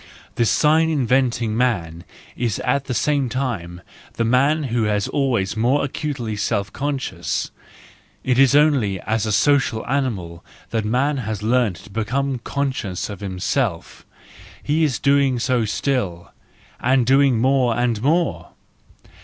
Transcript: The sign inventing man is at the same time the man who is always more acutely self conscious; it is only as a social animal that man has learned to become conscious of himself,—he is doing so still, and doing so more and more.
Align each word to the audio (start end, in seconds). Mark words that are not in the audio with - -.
The 0.33 0.47
sign 0.47 0.89
inventing 0.89 1.55
man 1.55 2.05
is 2.35 2.57
at 2.61 2.85
the 2.85 2.93
same 2.95 3.29
time 3.29 3.81
the 4.13 4.25
man 4.25 4.63
who 4.73 4.85
is 4.87 5.07
always 5.07 5.55
more 5.55 5.85
acutely 5.85 6.35
self 6.35 6.73
conscious; 6.73 7.51
it 8.23 8.39
is 8.39 8.55
only 8.55 8.99
as 9.01 9.27
a 9.27 9.31
social 9.31 9.85
animal 9.85 10.43
that 10.71 10.85
man 10.85 11.17
has 11.17 11.43
learned 11.43 11.75
to 11.75 11.91
become 11.91 12.39
conscious 12.39 13.11
of 13.11 13.19
himself,—he 13.19 14.83
is 14.83 14.97
doing 14.97 15.37
so 15.37 15.65
still, 15.65 16.31
and 16.79 17.05
doing 17.05 17.35
so 17.35 17.41
more 17.41 17.77
and 17.77 18.01
more. 18.01 18.53